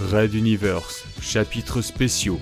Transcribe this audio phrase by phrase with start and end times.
[0.00, 2.38] Red Universe, chapitres spéciaux.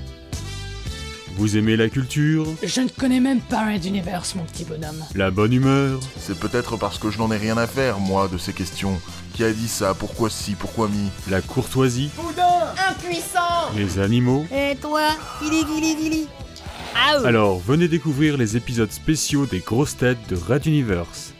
[1.37, 2.47] Vous aimez la culture?
[2.63, 5.03] Je ne connais même pas Red Universe, mon petit bonhomme.
[5.14, 6.00] La bonne humeur?
[6.19, 9.00] C'est peut-être parce que je n'en ai rien à faire, moi, de ces questions.
[9.32, 9.95] Qui a dit ça?
[9.95, 11.08] Pourquoi si Pourquoi mi?
[11.30, 12.11] La courtoisie?
[12.91, 13.73] Impuissant!
[13.75, 14.46] Les animaux?
[14.54, 15.09] Et toi
[17.25, 21.32] Alors venez découvrir les épisodes spéciaux des grosses têtes de Red Universe.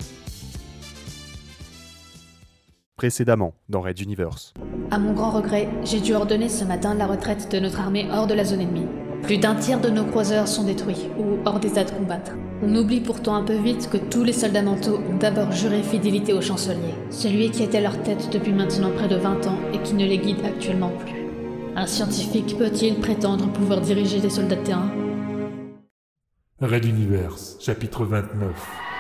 [2.97, 4.55] Précédemment, dans Red Universe.
[4.91, 8.27] À mon grand regret, j'ai dû ordonner ce matin la retraite de notre armée hors
[8.27, 8.87] de la zone ennemie.
[9.23, 12.33] Plus d'un tiers de nos croiseurs sont détruits ou hors d'état de combattre.
[12.63, 16.33] On oublie pourtant un peu vite que tous les soldats mentaux ont d'abord juré fidélité
[16.33, 19.93] au chancelier, celui qui était leur tête depuis maintenant près de 20 ans et qui
[19.93, 21.27] ne les guide actuellement plus.
[21.77, 24.91] Un scientifique peut-il prétendre pouvoir diriger des soldats de terrain?
[26.63, 28.96] Red Universe, chapitre 29.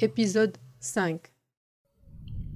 [0.00, 1.20] Épisode 5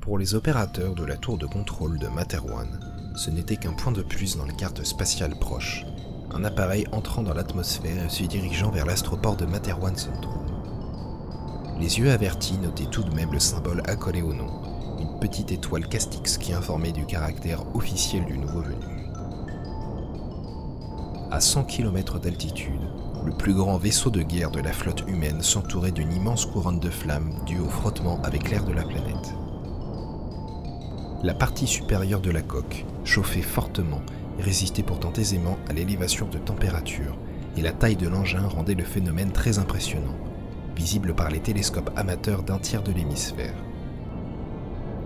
[0.01, 2.81] Pour les opérateurs de la tour de contrôle de Materwan,
[3.15, 5.87] ce n'était qu'un point de plus dans les cartes spatiales proches,
[6.33, 10.45] un appareil entrant dans l'atmosphère et se dirigeant vers l'astroport de Materwan Centrum.
[11.79, 15.89] Les yeux avertis notaient tout de même le symbole accolé au nom, une petite étoile
[15.89, 18.85] Castix qui informait du caractère officiel du nouveau venu.
[21.31, 22.81] À 100 km d'altitude,
[23.29, 26.89] le plus grand vaisseau de guerre de la flotte humaine s'entourait d'une immense couronne de
[26.89, 29.35] flammes due au frottement avec l'air de la planète.
[31.23, 34.01] La partie supérieure de la coque, chauffait fortement,
[34.39, 37.19] résistait pourtant aisément à l'élévation de température,
[37.59, 40.17] et la taille de l'engin rendait le phénomène très impressionnant,
[40.75, 43.57] visible par les télescopes amateurs d'un tiers de l'hémisphère.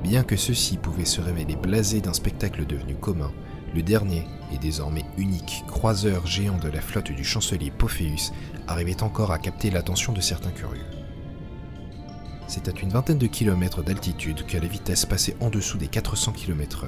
[0.05, 3.33] Bien que ceux-ci pouvaient se révéler blasés d'un spectacle devenu commun,
[3.75, 8.33] le dernier et désormais unique croiseur géant de la flotte du chancelier Pophéus
[8.69, 10.87] arrivait encore à capter l'attention de certains curieux.
[12.47, 16.33] C'est à une vingtaine de kilomètres d'altitude que la vitesse passait en dessous des 400
[16.33, 16.87] km/h,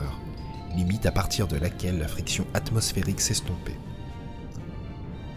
[0.77, 3.79] limite à partir de laquelle la friction atmosphérique s'estompait.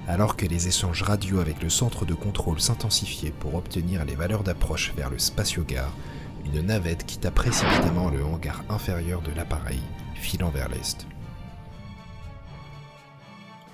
[0.08, 4.44] Alors que les échanges radio avec le centre de contrôle s'intensifiaient pour obtenir les valeurs
[4.44, 5.94] d'approche vers le spatiogare,
[6.46, 9.82] une navette quitta précipitamment le hangar inférieur de l'appareil,
[10.16, 11.06] filant vers l'est.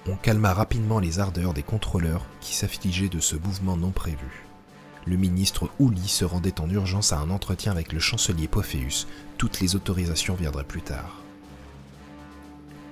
[0.06, 4.46] On calma rapidement les ardeurs des contrôleurs qui s'affligeaient de ce mouvement non prévu.
[5.06, 9.08] Le ministre Ouli se rendait en urgence à un entretien avec le chancelier Pophéus.
[9.38, 11.22] Toutes les autorisations viendraient plus tard.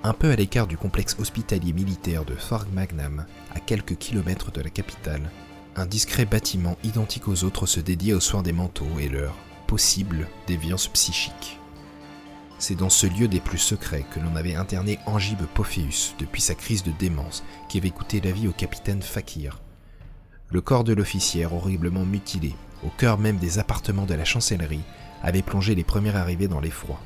[0.04, 4.62] Un peu à l'écart du complexe hospitalier militaire de Fort Magnam, à quelques kilomètres de
[4.62, 5.30] la capitale,
[5.76, 9.36] un discret bâtiment identique aux autres se dédiait aux soins des manteaux et leur
[9.68, 11.61] possible déviance psychique.
[12.62, 16.54] C'est dans ce lieu des plus secrets que l'on avait interné Angibe Pophéus depuis sa
[16.54, 19.60] crise de démence qui avait coûté la vie au capitaine Fakir.
[20.52, 22.54] Le corps de l'officière, horriblement mutilé,
[22.86, 24.84] au cœur même des appartements de la chancellerie,
[25.24, 27.00] avait plongé les premiers arrivés dans l'effroi.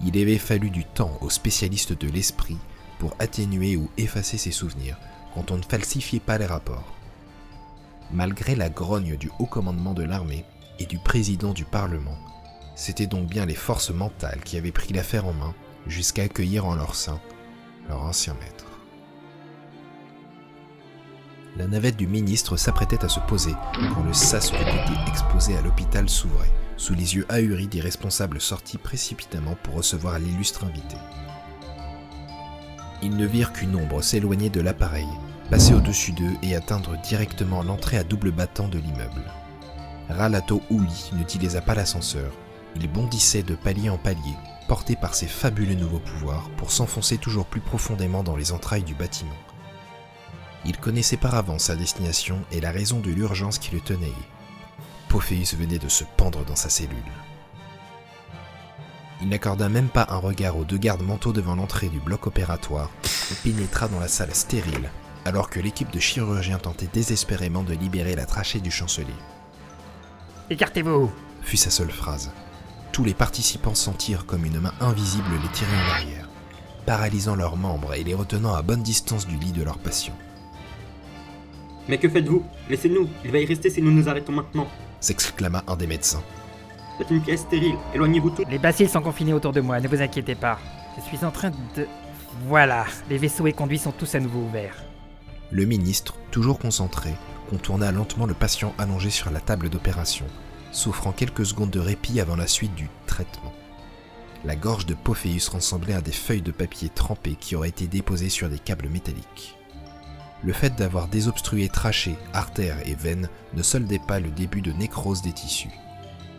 [0.00, 2.58] Il avait fallu du temps aux spécialistes de l'esprit
[3.00, 4.96] pour atténuer ou effacer ses souvenirs
[5.34, 6.94] quand on ne falsifiait pas les rapports.
[8.12, 10.44] Malgré la grogne du haut commandement de l'armée
[10.78, 12.16] et du président du Parlement,
[12.82, 15.54] c'était donc bien les forces mentales qui avaient pris l'affaire en main
[15.86, 17.20] jusqu'à accueillir en leur sein
[17.88, 18.66] leur ancien maître.
[21.56, 23.54] La navette du ministre s'apprêtait à se poser
[23.94, 28.78] quand le sas était exposé à l'hôpital s'ouvrait, sous les yeux ahuris des responsables sortis
[28.78, 30.96] précipitamment pour recevoir l'illustre invité.
[33.00, 35.08] Ils ne virent qu'une ombre s'éloigner de l'appareil,
[35.50, 39.22] passer au-dessus d'eux et atteindre directement l'entrée à double battant de l'immeuble.
[40.08, 42.32] Ralato Ouli n'utilisa pas l'ascenseur,
[42.76, 44.34] il bondissait de palier en palier,
[44.68, 48.94] porté par ses fabuleux nouveaux pouvoirs pour s'enfoncer toujours plus profondément dans les entrailles du
[48.94, 49.36] bâtiment.
[50.64, 54.12] Il connaissait par avance sa destination et la raison de l'urgence qui le tenait.
[55.08, 56.96] Pophéus venait de se pendre dans sa cellule.
[59.20, 62.90] Il n'accorda même pas un regard aux deux gardes mentaux devant l'entrée du bloc opératoire
[63.30, 64.90] et pénétra dans la salle stérile,
[65.24, 69.14] alors que l'équipe de chirurgiens tentait désespérément de libérer la trachée du chancelier.
[70.50, 71.10] Écartez-vous
[71.42, 72.30] fut sa seule phrase.
[72.92, 76.28] Tous les participants sentirent comme une main invisible les tirer en arrière,
[76.84, 80.12] paralysant leurs membres et les retenant à bonne distance du lit de leur patient.
[81.88, 82.44] Mais que faites-vous?
[82.68, 84.68] Laissez-nous, il va y rester si nous nous arrêtons maintenant.
[85.00, 86.22] s'exclama un des médecins.
[86.98, 88.44] C'est une pièce stérile, éloignez-vous tous.
[88.50, 90.58] Les bacilles sont confinés autour de moi, ne vous inquiétez pas.
[90.96, 91.86] Je suis en train de...
[92.46, 94.84] Voilà, les vaisseaux et conduits sont tous à nouveau ouverts.
[95.50, 97.10] Le ministre, toujours concentré,
[97.48, 100.26] contourna lentement le patient allongé sur la table d'opération,
[100.72, 103.52] s'offrant quelques secondes de répit avant la suite du traitement.
[104.44, 108.28] La gorge de Pophéus ressemblait à des feuilles de papier trempées qui auraient été déposées
[108.28, 109.56] sur des câbles métalliques.
[110.42, 115.22] Le fait d'avoir désobstrué trachées, artères et veines ne soldait pas le début de nécrose
[115.22, 115.70] des tissus.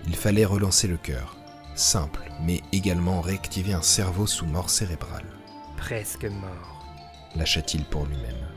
[0.05, 1.37] Il fallait relancer le cœur.
[1.75, 5.25] Simple, mais également réactiver un cerveau sous mort cérébrale.
[5.77, 6.85] Presque mort.
[7.35, 8.47] Lâcha-t-il pour lui-même.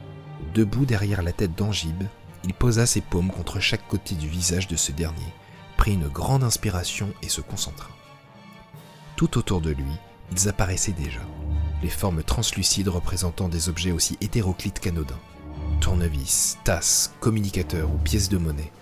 [0.54, 2.02] Debout derrière la tête d'Angib,
[2.44, 5.32] il posa ses paumes contre chaque côté du visage de ce dernier,
[5.76, 7.90] prit une grande inspiration et se concentra.
[9.16, 9.92] Tout autour de lui,
[10.32, 11.20] ils apparaissaient déjà,
[11.82, 15.18] les formes translucides représentant des objets aussi hétéroclites qu'anodins.
[15.80, 18.72] Tournevis, tasses, communicateurs ou pièces de monnaie.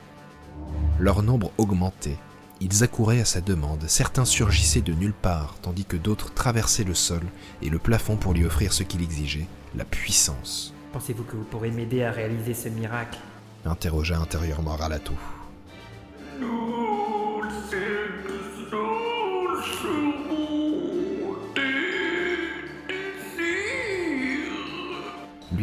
[0.99, 2.19] Leur nombre augmentait,
[2.61, 6.94] ils accouraient à sa demande, certains surgissaient de nulle part, tandis que d'autres traversaient le
[6.94, 7.23] sol
[7.62, 10.73] et le plafond pour lui offrir ce qu'il exigeait, la puissance.
[10.93, 13.19] Pensez-vous que vous pourrez m'aider à réaliser ce miracle?
[13.67, 15.14] interrogea intérieurement Ralato.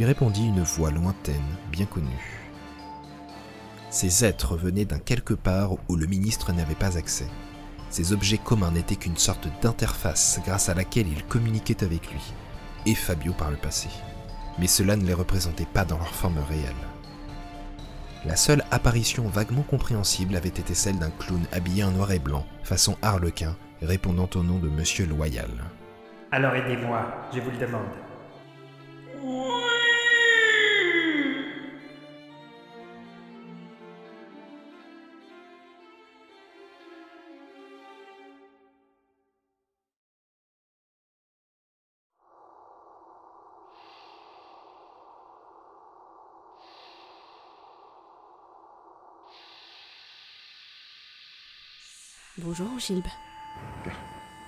[0.02, 1.36] Lui répondit une voix lointaine,
[1.72, 2.50] bien connue.
[3.92, 7.28] Ces êtres venaient d'un quelque part où le ministre n'avait pas accès.
[7.92, 12.34] Ces objets communs n'étaient qu'une sorte d'interface grâce à laquelle il communiquait avec lui,
[12.88, 13.90] et Fabio par le passé.
[14.58, 16.74] Mais cela ne les représentait pas dans leur forme réelle.
[18.26, 22.48] La seule apparition vaguement compréhensible avait été celle d'un clown habillé en noir et blanc,
[22.64, 25.52] façon harlequin, répondant au nom de Monsieur Loyal.
[26.32, 27.06] Alors aidez-moi,
[27.36, 29.71] je vous le demande.
[52.38, 53.04] Bonjour, Gilles.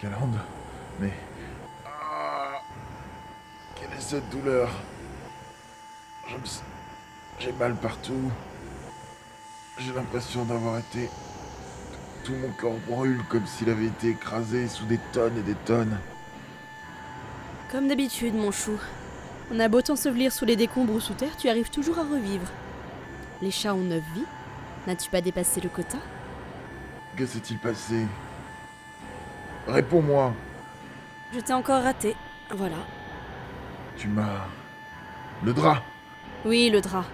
[0.01, 0.39] Galande,
[1.01, 1.11] mais.
[1.85, 2.61] Ah,
[3.75, 4.69] quelle est cette douleur?
[6.29, 6.41] Je me...
[7.39, 8.31] J'ai mal partout.
[9.77, 11.09] J'ai l'impression d'avoir été.
[12.23, 15.99] Tout mon corps brûle comme s'il avait été écrasé sous des tonnes et des tonnes.
[17.69, 18.79] Comme d'habitude, mon chou.
[19.51, 22.47] On a beau t'ensevelir sous les décombres ou sous terre, tu arrives toujours à revivre.
[23.41, 24.25] Les chats ont neuf vies.
[24.87, 25.97] N'as-tu pas dépassé le quota?
[27.15, 28.07] Que s'est-il passé?
[29.67, 30.33] Réponds-moi.
[31.33, 32.15] Je t'ai encore raté.
[32.49, 32.77] Voilà.
[33.97, 34.47] Tu m'as.
[35.43, 35.83] Le drap
[36.45, 37.05] Oui, le drap.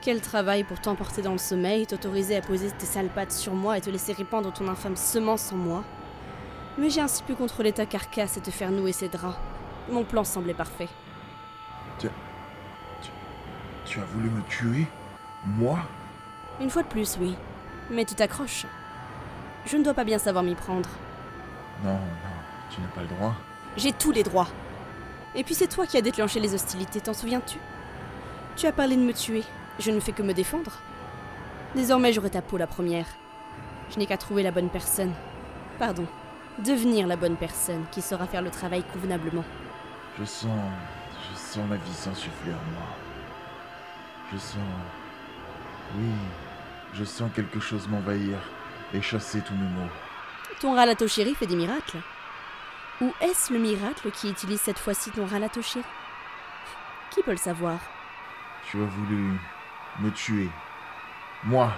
[0.00, 3.76] Quel travail pour t'emporter dans le sommeil, t'autoriser à poser tes sales pattes sur moi
[3.76, 5.84] et te laisser répandre ton infâme semence en moi.
[6.78, 9.36] Mais j'ai ainsi pu contrôler ta carcasse et te faire nouer ces draps.
[9.90, 10.88] Mon plan semblait parfait.
[11.98, 12.08] Tu,
[13.02, 13.10] tu,
[13.84, 14.86] tu as voulu me tuer?
[15.44, 15.78] Moi?
[16.60, 17.36] Une fois de plus, oui.
[17.90, 18.64] Mais tu t'accroches.
[19.66, 20.88] Je ne dois pas bien savoir m'y prendre.
[21.84, 21.98] Non, non,
[22.70, 23.34] tu n'as pas le droit.
[23.76, 24.48] J'ai tous les droits.
[25.34, 27.58] Et puis c'est toi qui as déclenché les hostilités, t'en souviens-tu?
[28.56, 29.44] Tu as parlé de me tuer,
[29.78, 30.72] je ne fais que me défendre.
[31.74, 33.06] Désormais j'aurai ta peau la première.
[33.90, 35.12] Je n'ai qu'à trouver la bonne personne.
[35.78, 36.06] Pardon,
[36.58, 39.44] devenir la bonne personne qui saura faire le travail convenablement.
[40.18, 40.50] Je sens.
[41.30, 42.88] Je sens la vie s'insuffler en moi.
[44.32, 44.56] Je sens.
[45.96, 46.10] Oui,
[46.94, 48.38] je sens quelque chose m'envahir
[48.94, 49.90] et chasser tous mes maux.
[50.60, 51.98] Ton ralato chéri fait des miracles.
[53.00, 55.84] Ou est-ce le miracle qui utilise cette fois-ci ton ralato chéri?
[57.10, 57.78] Qui peut le savoir?
[58.64, 59.38] Tu as voulu
[60.00, 60.48] me tuer.
[61.44, 61.72] Moi.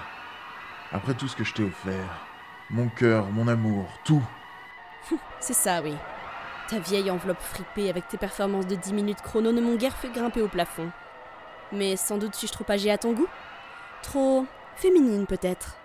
[0.92, 2.26] Après tout ce que je t'ai offert.
[2.70, 4.22] Mon cœur, mon amour, tout.
[5.40, 5.94] C'est ça, oui.
[6.68, 10.10] Ta vieille enveloppe fripée avec tes performances de 10 minutes chrono ne m'ont guère fait
[10.10, 10.90] grimper au plafond.
[11.72, 13.28] Mais sans doute suis-je trop âgée à ton goût?
[14.02, 15.76] Trop féminine peut-être?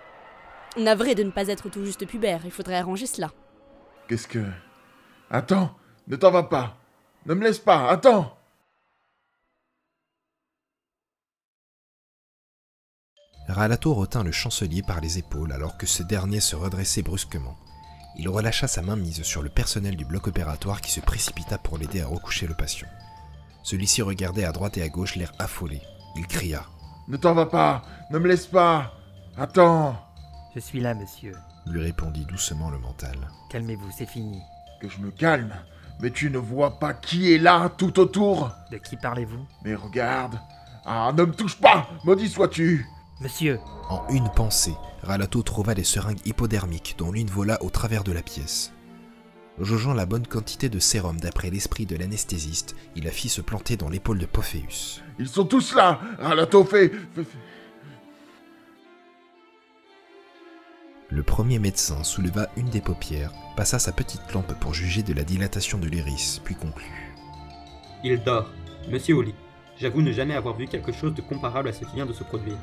[0.76, 3.30] Navré de ne pas être tout juste pubère, il faudrait arranger cela.
[4.08, 4.44] Qu'est-ce que...
[5.30, 6.76] Attends, ne t'en va pas.
[7.26, 8.34] Ne me laisse pas, attends.
[13.48, 17.56] Ralato retint le chancelier par les épaules alors que ce dernier se redressait brusquement.
[18.16, 21.78] Il relâcha sa main mise sur le personnel du bloc opératoire qui se précipita pour
[21.78, 22.88] l'aider à recoucher le patient.
[23.62, 25.80] Celui-ci regardait à droite et à gauche l'air affolé.
[26.16, 26.66] Il cria.
[27.06, 28.92] Ne t'en va pas Ne me laisse pas
[29.36, 30.07] Attends
[30.58, 31.34] Je suis là, monsieur.
[31.66, 33.14] lui répondit doucement le mental.
[33.48, 34.40] Calmez-vous, c'est fini.
[34.82, 35.54] Que je me calme
[36.00, 39.46] Mais tu ne vois pas qui est là, tout autour De qui parlez-vous?
[39.64, 40.34] Mais regarde
[40.84, 42.84] Ah, ne me touche pas Maudit sois-tu
[43.20, 44.74] Monsieur En une pensée,
[45.04, 48.72] Ralato trouva des seringues hypodermiques dont l'une vola au travers de la pièce.
[49.60, 53.76] Jaugeant la bonne quantité de sérum d'après l'esprit de l'anesthésiste, il la fit se planter
[53.76, 55.02] dans l'épaule de Pophéus.
[55.20, 56.88] Ils sont tous là Ralato fait...
[56.88, 57.38] fait- fait-
[61.10, 65.24] Le premier médecin souleva une des paupières, passa sa petite lampe pour juger de la
[65.24, 67.14] dilatation de l'iris, puis conclut.
[68.04, 68.50] Il dort.
[68.90, 69.34] Monsieur au lit.
[69.78, 72.24] J'avoue ne jamais avoir vu quelque chose de comparable à ce qui vient de se
[72.24, 72.58] produire.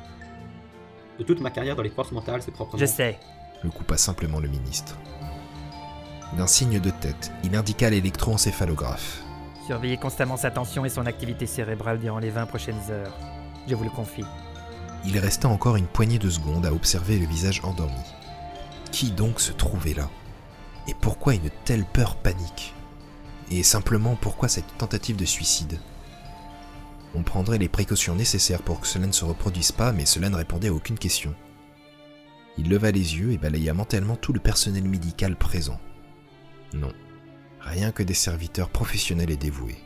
[1.18, 2.78] De toute ma carrière dans les forces mentales, c'est proprement.
[2.78, 3.18] Je sais.
[3.64, 4.96] Le coupa simplement le ministre.
[6.36, 9.22] D'un signe de tête, il indiqua l'électroencéphalographe.
[9.66, 13.16] Surveillez constamment sa tension et son activité cérébrale durant les 20 prochaines heures.
[13.66, 14.24] Je vous le confie.
[15.04, 17.94] Il resta encore une poignée de secondes à observer le visage endormi.
[18.96, 20.08] Qui donc se trouvait là?
[20.88, 22.72] Et pourquoi une telle peur panique?
[23.50, 25.78] Et simplement pourquoi cette tentative de suicide?
[27.14, 30.36] On prendrait les précautions nécessaires pour que cela ne se reproduise pas, mais cela ne
[30.36, 31.34] répondait à aucune question.
[32.56, 35.78] Il leva les yeux et balaya mentalement tout le personnel médical présent.
[36.72, 36.94] Non,
[37.60, 39.76] rien que des serviteurs professionnels et dévoués.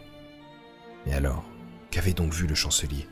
[1.05, 1.43] Mais alors,
[1.90, 3.09] qu'avait donc vu le chancelier?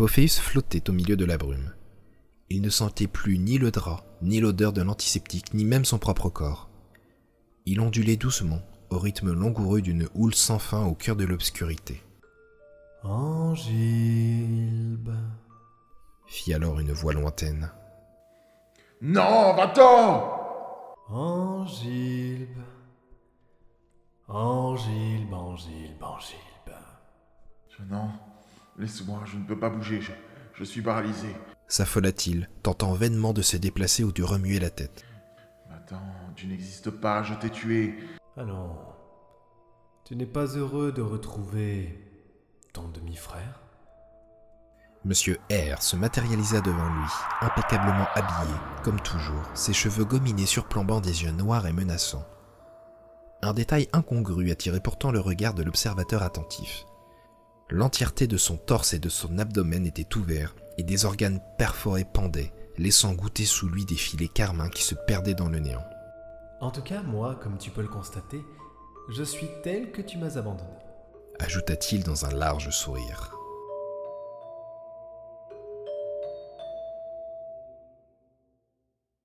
[0.00, 1.74] Pophéus flottait au milieu de la brume.
[2.48, 6.30] Il ne sentait plus ni le drap, ni l'odeur de l'antiseptique, ni même son propre
[6.30, 6.70] corps.
[7.66, 12.02] Il ondulait doucement, au rythme langoureux d'une houle sans fin au cœur de l'obscurité.
[13.02, 13.60] Angilbe,
[16.26, 17.70] fit alors une voix lointaine.
[19.02, 22.48] Non, va-t'en Angilbe,
[24.28, 26.74] Angilbe, Angilbe, Angilbe.
[27.68, 28.08] Je non,
[28.80, 30.12] laisse-moi, je ne peux pas bouger, je,
[30.54, 31.28] je suis paralysé.
[31.68, 35.04] S'affola-t-il, tentant vainement de se déplacer ou de remuer la tête.
[35.70, 36.02] Attends,
[36.34, 37.94] tu n'existes pas, je t'ai tué.
[38.36, 38.76] Ah non,
[40.04, 42.04] tu n'es pas heureux de retrouver
[42.72, 43.60] ton demi-frère?
[45.04, 47.08] Monsieur R se matérialisa devant lui,
[47.40, 52.26] impeccablement habillé, comme toujours, ses cheveux gominés surplombant des yeux noirs et menaçants.
[53.42, 56.84] Un détail incongru attirait pourtant le regard de l'observateur attentif.
[57.70, 62.52] L'entièreté de son torse et de son abdomen était ouvert, et des organes perforés pendaient,
[62.78, 65.84] laissant goûter sous lui des filets carmins qui se perdaient dans le néant.
[66.60, 68.42] En tout cas, moi, comme tu peux le constater,
[69.08, 70.68] je suis tel que tu m'as abandonné.
[71.38, 73.36] Ajouta-t-il dans un large sourire.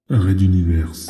[0.10, 1.10] Red Universe.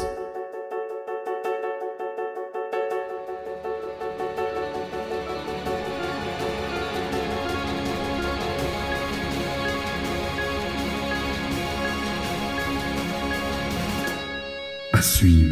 [15.05, 15.44] Suivre.